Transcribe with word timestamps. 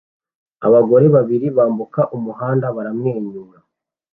Abagore 0.67 1.05
babiri 1.15 1.47
bambuka 1.57 2.01
umuhanda 2.15 2.65
baramwenyura 2.75 3.59